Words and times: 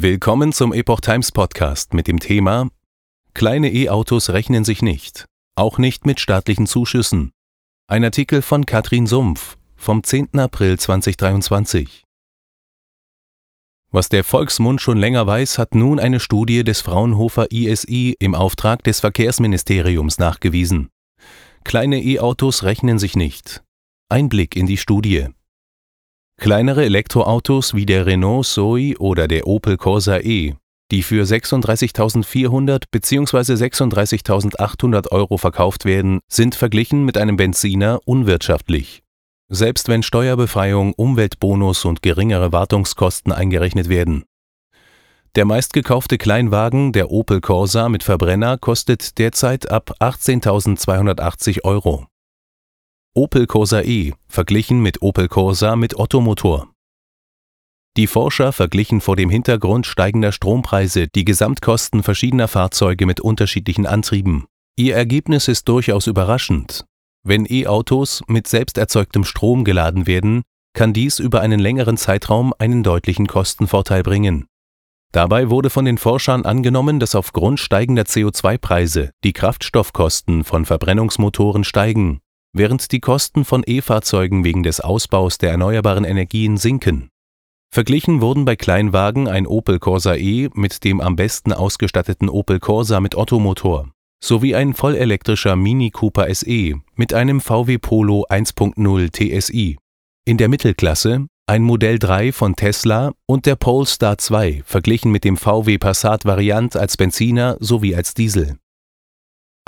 Willkommen 0.00 0.52
zum 0.52 0.72
Epoch 0.72 1.00
Times 1.00 1.32
Podcast 1.32 1.92
mit 1.92 2.06
dem 2.06 2.20
Thema 2.20 2.70
Kleine 3.34 3.72
E-Autos 3.72 4.30
rechnen 4.30 4.62
sich 4.62 4.80
nicht, 4.80 5.24
auch 5.56 5.78
nicht 5.78 6.06
mit 6.06 6.20
staatlichen 6.20 6.68
Zuschüssen. 6.68 7.32
Ein 7.88 8.04
Artikel 8.04 8.40
von 8.42 8.64
Katrin 8.64 9.08
Sumpf 9.08 9.56
vom 9.74 10.04
10. 10.04 10.38
April 10.38 10.78
2023. 10.78 12.04
Was 13.90 14.08
der 14.08 14.22
Volksmund 14.22 14.80
schon 14.80 14.98
länger 14.98 15.26
weiß, 15.26 15.58
hat 15.58 15.74
nun 15.74 15.98
eine 15.98 16.20
Studie 16.20 16.62
des 16.62 16.80
Fraunhofer 16.80 17.50
ISI 17.50 18.14
im 18.20 18.36
Auftrag 18.36 18.84
des 18.84 19.00
Verkehrsministeriums 19.00 20.18
nachgewiesen. 20.18 20.90
Kleine 21.64 22.00
E-Autos 22.00 22.62
rechnen 22.62 23.00
sich 23.00 23.16
nicht. 23.16 23.64
Ein 24.08 24.28
Blick 24.28 24.54
in 24.54 24.66
die 24.66 24.76
Studie. 24.76 25.26
Kleinere 26.40 26.84
Elektroautos 26.84 27.74
wie 27.74 27.84
der 27.84 28.06
Renault 28.06 28.46
Zoe 28.46 28.96
oder 28.98 29.26
der 29.26 29.48
Opel 29.48 29.76
Corsa 29.76 30.18
E, 30.18 30.54
die 30.92 31.02
für 31.02 31.24
36.400 31.24 32.84
bzw. 32.92 33.54
36.800 33.54 35.10
Euro 35.10 35.36
verkauft 35.36 35.84
werden, 35.84 36.20
sind 36.28 36.54
verglichen 36.54 37.04
mit 37.04 37.18
einem 37.18 37.36
Benziner 37.36 37.98
unwirtschaftlich. 38.04 39.02
Selbst 39.48 39.88
wenn 39.88 40.04
Steuerbefreiung, 40.04 40.94
Umweltbonus 40.94 41.84
und 41.84 42.02
geringere 42.02 42.52
Wartungskosten 42.52 43.32
eingerechnet 43.32 43.88
werden. 43.88 44.22
Der 45.34 45.44
meistgekaufte 45.44 46.18
Kleinwagen, 46.18 46.92
der 46.92 47.10
Opel 47.10 47.40
Corsa 47.40 47.88
mit 47.88 48.04
Verbrenner, 48.04 48.58
kostet 48.58 49.18
derzeit 49.18 49.70
ab 49.70 49.92
18.280 49.98 51.64
Euro. 51.64 52.06
Opel 53.18 53.48
Corsa 53.48 53.82
E 53.82 54.12
verglichen 54.28 54.80
mit 54.80 55.02
Opel 55.02 55.26
Corsa 55.26 55.74
mit 55.74 55.98
Ottomotor. 55.98 56.68
Die 57.96 58.06
Forscher 58.06 58.52
verglichen 58.52 59.00
vor 59.00 59.16
dem 59.16 59.28
Hintergrund 59.28 59.86
steigender 59.86 60.30
Strompreise 60.30 61.08
die 61.08 61.24
Gesamtkosten 61.24 62.04
verschiedener 62.04 62.46
Fahrzeuge 62.46 63.06
mit 63.06 63.18
unterschiedlichen 63.18 63.86
Antrieben. 63.86 64.44
Ihr 64.76 64.94
Ergebnis 64.94 65.48
ist 65.48 65.68
durchaus 65.68 66.06
überraschend. 66.06 66.84
Wenn 67.24 67.44
E-Autos 67.44 68.22
mit 68.28 68.46
selbst 68.46 68.78
erzeugtem 68.78 69.24
Strom 69.24 69.64
geladen 69.64 70.06
werden, 70.06 70.44
kann 70.72 70.92
dies 70.92 71.18
über 71.18 71.40
einen 71.40 71.58
längeren 71.58 71.96
Zeitraum 71.96 72.54
einen 72.60 72.84
deutlichen 72.84 73.26
Kostenvorteil 73.26 74.04
bringen. 74.04 74.46
Dabei 75.10 75.50
wurde 75.50 75.70
von 75.70 75.86
den 75.86 75.98
Forschern 75.98 76.44
angenommen, 76.44 77.00
dass 77.00 77.16
aufgrund 77.16 77.58
steigender 77.58 78.04
CO2-Preise 78.04 79.10
die 79.24 79.32
Kraftstoffkosten 79.32 80.44
von 80.44 80.64
Verbrennungsmotoren 80.64 81.64
steigen 81.64 82.20
während 82.52 82.92
die 82.92 83.00
Kosten 83.00 83.44
von 83.44 83.62
E-Fahrzeugen 83.66 84.44
wegen 84.44 84.62
des 84.62 84.80
Ausbaus 84.80 85.38
der 85.38 85.50
erneuerbaren 85.50 86.04
Energien 86.04 86.56
sinken. 86.56 87.10
Verglichen 87.70 88.20
wurden 88.20 88.44
bei 88.44 88.56
Kleinwagen 88.56 89.28
ein 89.28 89.46
Opel 89.46 89.78
Corsa 89.78 90.14
E 90.14 90.48
mit 90.54 90.84
dem 90.84 91.00
am 91.00 91.16
besten 91.16 91.52
ausgestatteten 91.52 92.28
Opel 92.28 92.60
Corsa 92.60 93.00
mit 93.00 93.14
Ottomotor 93.14 93.90
sowie 94.22 94.54
ein 94.54 94.74
vollelektrischer 94.74 95.56
Mini 95.56 95.90
Cooper 95.90 96.32
SE 96.34 96.74
mit 96.96 97.14
einem 97.14 97.40
VW 97.40 97.78
Polo 97.78 98.26
1.0 98.28 99.12
TSI. 99.12 99.78
In 100.24 100.38
der 100.38 100.48
Mittelklasse 100.48 101.26
ein 101.46 101.62
Modell 101.62 101.98
3 101.98 102.32
von 102.32 102.56
Tesla 102.56 103.12
und 103.26 103.46
der 103.46 103.56
Polestar 103.56 104.18
2 104.18 104.62
verglichen 104.66 105.10
mit 105.10 105.24
dem 105.24 105.36
VW 105.36 105.78
Passat 105.78 106.26
Variant 106.26 106.76
als 106.76 106.96
Benziner 106.96 107.56
sowie 107.60 107.94
als 107.94 108.12
Diesel. 108.12 108.58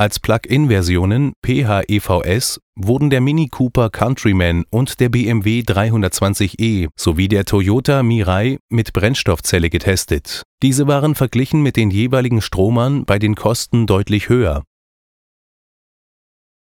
Als 0.00 0.18
Plug-in-Versionen 0.18 1.34
PHEVs 1.44 2.58
wurden 2.74 3.10
der 3.10 3.20
Mini 3.20 3.48
Cooper 3.48 3.90
Countryman 3.90 4.64
und 4.70 4.98
der 4.98 5.10
BMW 5.10 5.60
320e 5.60 6.88
sowie 6.96 7.28
der 7.28 7.44
Toyota 7.44 8.02
Mirai 8.02 8.60
mit 8.70 8.94
Brennstoffzelle 8.94 9.68
getestet. 9.68 10.42
Diese 10.62 10.86
waren 10.86 11.14
verglichen 11.14 11.62
mit 11.62 11.76
den 11.76 11.90
jeweiligen 11.90 12.40
Stromern 12.40 13.04
bei 13.04 13.18
den 13.18 13.34
Kosten 13.34 13.86
deutlich 13.86 14.30
höher. 14.30 14.64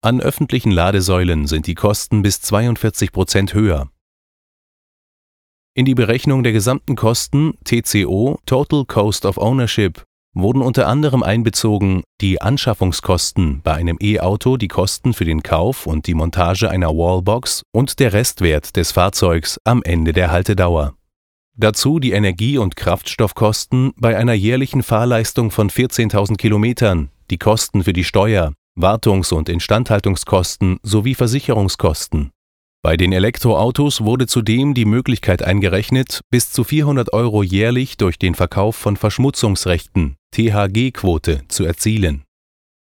An 0.01 0.21
öffentlichen 0.21 0.73
Ladesäulen 0.73 1.47
sind 1.47 1.69
die 1.69 1.77
Kosten 1.77 2.23
bis 2.23 2.41
42 2.41 3.13
Prozent 3.13 3.55
höher. 3.55 3.89
In 5.75 5.85
die 5.85 5.95
Berechnung 5.95 6.43
der 6.43 6.53
gesamten 6.53 6.97
Kosten 6.97 7.57
TCO 7.63 8.41
Total 8.47 8.85
Cost 8.85 9.27
of 9.27 9.39
Ownership 9.39 10.03
wurden 10.35 10.63
unter 10.63 10.87
anderem 10.87 11.23
einbezogen 11.23 12.03
die 12.21 12.41
Anschaffungskosten 12.41 13.61
bei 13.63 13.75
einem 13.75 13.99
E-Auto, 14.01 14.57
die 14.57 14.69
Kosten 14.69 15.13
für 15.13 15.25
den 15.25 15.43
Kauf 15.43 15.87
und 15.87 16.07
die 16.07 16.15
Montage 16.15 16.71
einer 16.71 16.89
Wallbox 16.89 17.63
und 17.73 17.99
der 18.01 18.13
Restwert 18.13 18.77
des 18.77 18.93
Fahrzeugs 18.93 19.59
am 19.65 19.83
Ende 19.83 20.13
der 20.13 20.31
Haltedauer. 20.31 20.95
Dazu 21.55 21.99
die 21.99 22.13
Energie- 22.13 22.59
und 22.59 22.77
Kraftstoffkosten 22.77 23.93
bei 23.97 24.17
einer 24.17 24.33
jährlichen 24.33 24.83
Fahrleistung 24.83 25.51
von 25.51 25.69
14.000 25.69 26.37
Kilometern, 26.37 27.11
die 27.31 27.39
Kosten 27.39 27.85
für 27.85 27.93
die 27.93 28.05
Steuer, 28.05 28.55
Wartungs- 28.75 29.35
und 29.35 29.51
Instandhaltungskosten 29.51 30.79
sowie 30.83 31.15
Versicherungskosten. 31.15 32.31
Bei 32.85 32.97
den 32.97 33.13
Elektroautos 33.13 34.01
wurde 34.01 34.27
zudem 34.27 34.75
die 34.75 34.87
Möglichkeit 34.87 35.45
eingerechnet, 35.45 36.23
bis 36.31 36.51
zu 36.51 36.65
400 36.65 37.13
Euro 37.13 37.45
jährlich 37.45 37.97
durch 37.97 38.19
den 38.19 38.35
Verkauf 38.35 38.75
von 38.75 38.97
Verschmutzungsrechten 38.97 40.17
(THG-Quote) 40.35 41.43
zu 41.47 41.65
erzielen. 41.65 42.25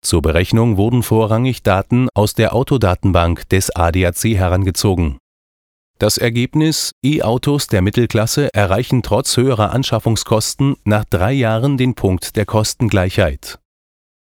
Zur 0.02 0.20
Berechnung 0.20 0.76
wurden 0.76 1.02
vorrangig 1.02 1.62
Daten 1.62 2.10
aus 2.12 2.34
der 2.34 2.54
Autodatenbank 2.54 3.48
des 3.48 3.74
ADAC 3.74 4.36
herangezogen. 4.36 5.16
Das 5.98 6.18
Ergebnis: 6.18 6.92
E-Autos 7.02 7.66
der 7.66 7.80
Mittelklasse 7.80 8.52
erreichen 8.52 9.02
trotz 9.02 9.38
höherer 9.38 9.72
Anschaffungskosten 9.72 10.76
nach 10.84 11.06
drei 11.06 11.32
Jahren 11.32 11.78
den 11.78 11.94
Punkt 11.94 12.36
der 12.36 12.44
Kostengleichheit. 12.44 13.60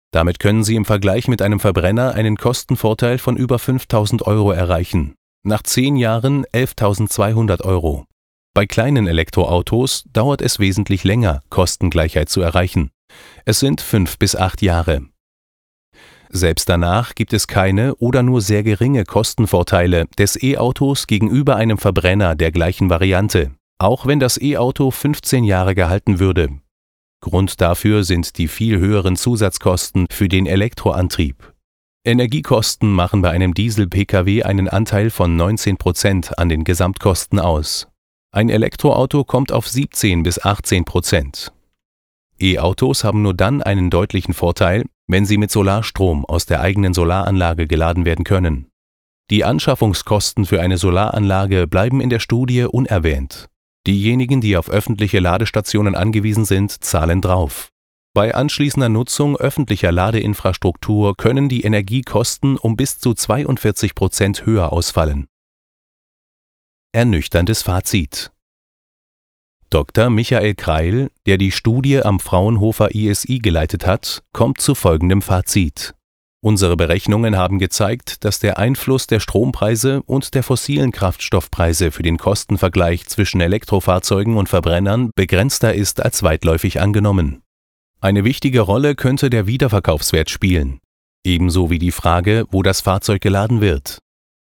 Damit 0.09 0.39
können 0.39 0.63
sie 0.63 0.75
im 0.75 0.85
Vergleich 0.85 1.28
mit 1.28 1.43
einem 1.43 1.59
Verbrenner 1.59 2.16
einen 2.16 2.35
Kostenvorteil 2.35 3.19
von 3.19 3.38
über 3.38 3.59
5000 3.59 4.25
Euro 4.25 4.51
erreichen 4.51 5.13
nach 5.44 5.63
zehn 5.63 5.96
Jahren 5.96 6.46
11.200 6.47 7.63
Euro. 7.63 8.06
Bei 8.53 8.66
kleinen 8.66 9.07
Elektroautos 9.07 10.03
dauert 10.12 10.41
es 10.41 10.59
wesentlich 10.59 11.03
länger, 11.03 11.41
Kostengleichheit 11.50 12.29
zu 12.29 12.41
erreichen. 12.41 12.91
Es 13.46 13.59
sind 13.59 13.81
fünf 13.81 14.19
bis 14.19 14.35
acht 14.35 14.62
Jahre. 14.62 15.07
Selbst 16.29 16.69
danach 16.69 17.16
gibt 17.16 17.34
es 17.34 17.47
keine 17.47 17.96
oder 17.96 18.24
nur 18.24 18.41
sehr 18.41 18.63
geringe 18.63 19.03
Kostenvorteile 19.03 20.06
des 20.18 20.41
E-Autos 20.41 21.07
gegenüber 21.07 21.58
einem 21.58 21.78
Verbrenner 21.78 22.35
der 22.35 22.52
gleichen 22.52 22.90
Variante, 22.90 23.52
auch 23.79 24.06
wenn 24.06 24.19
das 24.19 24.40
E-Auto 24.41 24.91
15 24.91 25.44
Jahre 25.44 25.75
gehalten 25.75 26.19
würde. 26.19 26.62
Grund 27.22 27.62
dafür 27.62 28.03
sind 28.03 28.38
die 28.38 28.47
viel 28.47 28.79
höheren 28.79 29.16
Zusatzkosten 29.16 30.08
für 30.09 30.28
den 30.28 30.46
Elektroantrieb. 30.46 31.50
Energiekosten 32.03 32.91
machen 32.91 33.22
bei 33.22 33.29
einem 33.29 33.53
Diesel-Pkw 33.53 34.41
einen 34.41 34.67
Anteil 34.67 35.12
von 35.12 35.35
19 35.35 35.78
Prozent 35.78 36.39
an 36.39 36.50
den 36.50 36.63
Gesamtkosten 36.63 37.39
aus. 37.39 37.88
Ein 38.31 38.50
Elektroauto 38.50 39.23
kommt 39.23 39.51
auf 39.51 39.67
17 39.67 40.23
bis 40.23 40.44
18 40.44 40.84
Prozent. 40.84 41.53
E-Autos 42.40 43.03
haben 43.03 43.22
nur 43.22 43.35
dann 43.35 43.61
einen 43.61 43.91
deutlichen 43.91 44.34
Vorteil, 44.34 44.85
wenn 45.06 45.28
sie 45.28 45.38
mit 45.38 45.51
Solarstrom 45.51 46.25
aus 46.25 46.47
der 46.47 46.61
eigenen 46.61 46.95
Solaranlage 46.95 47.67
geladen 47.67 48.03
werden 48.03 48.25
können. 48.25 48.72
Die 49.29 49.45
Anschaffungskosten 49.45 50.47
für 50.47 50.59
eine 50.59 50.79
Solaranlage 50.79 51.67
bleiben 51.67 52.01
in 52.01 52.09
der 52.09 52.19
Studie 52.19 52.63
unerwähnt. 52.63 53.47
Diejenigen, 53.85 54.41
die 54.41 54.57
auf 54.57 54.72
öffentliche 54.72 55.19
Ladestationen 55.19 55.94
angewiesen 55.94 56.45
sind, 56.45 56.84
zahlen 56.84 57.22
drauf. 57.22 57.69
Bei 58.13 58.35
anschließender 58.35 58.89
Nutzung 58.89 59.38
öffentlicher 59.38 59.94
Ladeinfrastruktur 59.94 61.16
können 61.16 61.47
die 61.47 61.61
Energiekosten 61.61 62.57
um 62.57 62.75
bis 62.75 62.99
zu 62.99 63.13
42 63.13 63.95
Prozent 63.95 64.45
höher 64.45 64.73
ausfallen. 64.73 65.27
Ernüchterndes 66.91 67.63
Fazit 67.63 68.33
Dr. 69.69 70.09
Michael 70.09 70.55
Kreil, 70.55 71.09
der 71.25 71.37
die 71.37 71.53
Studie 71.53 72.02
am 72.02 72.19
Fraunhofer 72.19 72.93
ISI 72.93 73.40
geleitet 73.40 73.87
hat, 73.87 74.23
kommt 74.34 74.59
zu 74.59 74.75
folgendem 74.75 75.22
Fazit. 75.22 75.96
Unsere 76.43 76.75
Berechnungen 76.75 77.37
haben 77.37 77.59
gezeigt, 77.59 78.25
dass 78.25 78.40
der 78.40 78.58
Einfluss 78.58 79.08
der 79.08 79.22
Strompreise 79.22 80.03
und 80.03 80.34
der 80.34 80.43
fossilen 80.43 80.91
Kraftstoffpreise 80.91 81.91
für 81.91 82.03
den 82.03 82.17
Kostenvergleich 82.17 83.05
zwischen 83.05 83.40
Elektrofahrzeugen 83.40 84.35
und 84.35 84.49
Verbrennern 84.49 85.11
begrenzter 85.16 85.73
ist 85.73 86.02
als 86.02 86.23
weitläufig 86.23 86.81
angenommen. 86.81 87.41
Eine 88.03 88.23
wichtige 88.23 88.61
Rolle 88.61 88.95
könnte 88.95 89.29
der 89.29 89.45
Wiederverkaufswert 89.45 90.31
spielen, 90.31 90.79
ebenso 91.23 91.69
wie 91.69 91.77
die 91.77 91.91
Frage, 91.91 92.47
wo 92.49 92.63
das 92.63 92.81
Fahrzeug 92.81 93.21
geladen 93.21 93.61
wird. 93.61 93.99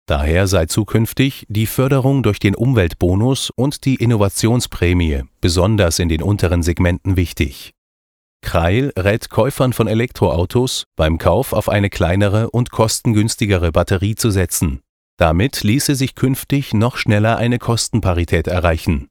Daher 0.07 0.48
sei 0.48 0.68
zukünftig 0.68 1.45
die 1.50 1.68
Förderung 1.68 2.24
durch 2.24 2.39
den 2.39 2.56
Umweltbonus 2.56 3.50
und 3.53 3.83
die 3.83 3.95
Innovationsprämie 3.95 5.24
besonders 5.42 6.00
in 6.00 6.07
den 6.07 6.24
unteren 6.24 6.63
Segmenten 6.63 7.18
wichtig. 7.18 7.71
Kreil 8.42 8.94
rät 8.98 9.30
Käufern 9.30 9.74
von 9.74 9.88
Elektroautos, 9.88 10.86
beim 10.95 11.18
Kauf 11.18 11.51
auf 11.51 11.68
eine 11.68 11.89
kleinere 11.89 12.51
und 12.51 12.71
kostengünstigere 12.71 13.74
Batterie 13.74 14.15
zu 14.15 14.31
setzen. 14.31 14.80
Damit 15.18 15.63
ließe 15.63 15.95
sich 15.95 16.15
künftig 16.15 16.74
noch 16.74 16.95
schneller 16.95 17.36
eine 17.36 17.59
Kostenparität 17.59 18.48
erreichen. 18.48 19.09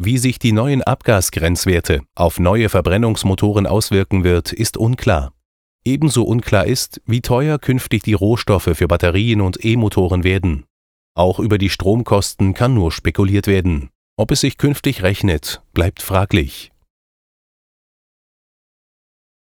Wie 0.00 0.16
sich 0.18 0.38
die 0.38 0.52
neuen 0.52 0.84
Abgasgrenzwerte 0.84 2.02
auf 2.14 2.38
neue 2.38 2.68
Verbrennungsmotoren 2.68 3.66
auswirken 3.66 4.22
wird, 4.22 4.52
ist 4.52 4.76
unklar. 4.76 5.32
Ebenso 5.84 6.22
unklar 6.22 6.66
ist, 6.66 7.00
wie 7.04 7.20
teuer 7.20 7.58
künftig 7.58 8.04
die 8.04 8.12
Rohstoffe 8.12 8.70
für 8.74 8.86
Batterien 8.86 9.40
und 9.40 9.64
E-Motoren 9.64 10.22
werden. 10.22 10.66
Auch 11.16 11.40
über 11.40 11.58
die 11.58 11.68
Stromkosten 11.68 12.54
kann 12.54 12.74
nur 12.74 12.92
spekuliert 12.92 13.48
werden. 13.48 13.90
Ob 14.16 14.30
es 14.30 14.42
sich 14.42 14.56
künftig 14.56 15.02
rechnet, 15.02 15.62
bleibt 15.74 16.00
fraglich. 16.00 16.70